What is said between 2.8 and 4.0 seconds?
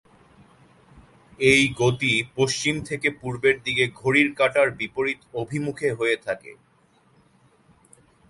থেকে পূর্বের দিকে